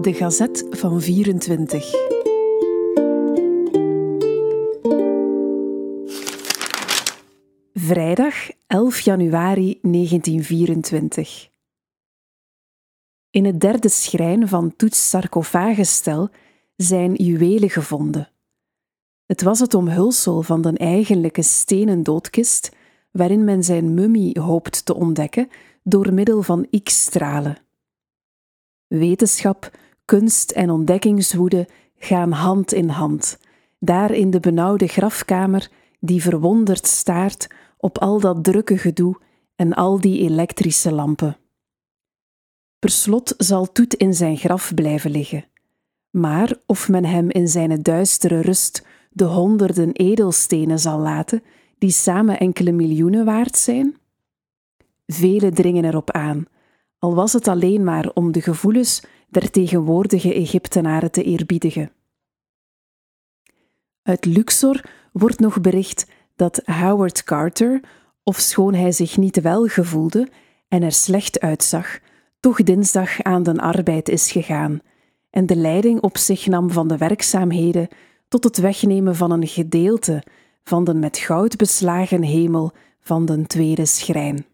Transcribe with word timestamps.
De 0.00 0.14
Gazet 0.14 0.66
van 0.70 1.00
24. 1.00 1.90
Vrijdag 7.74 8.34
11 8.66 9.00
januari 9.00 9.78
1924. 9.82 11.48
In 13.30 13.44
het 13.44 13.60
derde 13.60 13.88
schrijn 13.88 14.48
van 14.48 14.76
Toets 14.76 15.10
sarcophagestel 15.10 16.28
zijn 16.76 17.14
juwelen 17.14 17.70
gevonden. 17.70 18.30
Het 19.26 19.42
was 19.42 19.58
het 19.58 19.74
omhulsel 19.74 20.42
van 20.42 20.62
de 20.62 20.72
eigenlijke 20.76 21.42
stenen 21.42 22.02
doodkist, 22.02 22.76
waarin 23.10 23.44
men 23.44 23.64
zijn 23.64 23.94
mummie 23.94 24.40
hoopt 24.40 24.84
te 24.84 24.94
ontdekken 24.94 25.48
door 25.82 26.12
middel 26.12 26.42
van 26.42 26.66
X-stralen. 26.82 27.58
Wetenschap, 28.86 29.70
kunst 30.08 30.50
en 30.50 30.70
ontdekkingswoede 30.70 31.68
gaan 31.96 32.32
hand 32.32 32.72
in 32.72 32.88
hand, 32.88 33.38
daar 33.78 34.10
in 34.10 34.30
de 34.30 34.40
benauwde 34.40 34.86
grafkamer 34.86 35.70
die 36.00 36.22
verwonderd 36.22 36.86
staart 36.86 37.46
op 37.76 37.98
al 37.98 38.20
dat 38.20 38.44
drukke 38.44 38.78
gedoe 38.78 39.20
en 39.56 39.74
al 39.74 40.00
die 40.00 40.20
elektrische 40.20 40.92
lampen. 40.92 41.36
Per 42.78 42.90
slot 42.90 43.34
zal 43.36 43.72
Toet 43.72 43.94
in 43.94 44.14
zijn 44.14 44.36
graf 44.36 44.74
blijven 44.74 45.10
liggen. 45.10 45.44
Maar 46.10 46.56
of 46.66 46.88
men 46.88 47.04
hem 47.04 47.30
in 47.30 47.48
zijn 47.48 47.82
duistere 47.82 48.40
rust 48.40 48.86
de 49.10 49.24
honderden 49.24 49.92
edelstenen 49.92 50.78
zal 50.78 50.98
laten, 50.98 51.42
die 51.78 51.90
samen 51.90 52.38
enkele 52.38 52.72
miljoenen 52.72 53.24
waard 53.24 53.56
zijn? 53.56 53.96
Velen 55.06 55.54
dringen 55.54 55.84
erop 55.84 56.10
aan, 56.10 56.46
al 56.98 57.14
was 57.14 57.32
het 57.32 57.48
alleen 57.48 57.84
maar 57.84 58.10
om 58.14 58.32
de 58.32 58.40
gevoelens 58.42 59.02
der 59.28 59.50
tegenwoordige 59.50 60.34
Egyptenaren 60.34 61.10
te 61.10 61.22
eerbiedigen. 61.22 61.92
Uit 64.02 64.24
Luxor 64.24 64.84
wordt 65.12 65.40
nog 65.40 65.60
bericht 65.60 66.06
dat 66.36 66.62
Howard 66.64 67.24
Carter, 67.24 67.80
ofschoon 68.22 68.74
hij 68.74 68.92
zich 68.92 69.16
niet 69.16 69.40
wel 69.40 69.66
gevoelde 69.66 70.28
en 70.68 70.82
er 70.82 70.92
slecht 70.92 71.40
uitzag, 71.40 71.98
toch 72.40 72.62
dinsdag 72.62 73.22
aan 73.22 73.42
den 73.42 73.58
arbeid 73.58 74.08
is 74.08 74.32
gegaan 74.32 74.80
en 75.30 75.46
de 75.46 75.56
leiding 75.56 76.00
op 76.00 76.16
zich 76.16 76.46
nam 76.46 76.70
van 76.70 76.88
de 76.88 76.96
werkzaamheden 76.96 77.88
tot 78.28 78.44
het 78.44 78.58
wegnemen 78.58 79.16
van 79.16 79.30
een 79.30 79.46
gedeelte 79.46 80.22
van 80.64 80.84
de 80.84 80.94
met 80.94 81.18
goud 81.18 81.56
beslagen 81.56 82.22
hemel 82.22 82.72
van 83.00 83.24
den 83.26 83.46
tweede 83.46 83.86
schrijn. 83.86 84.46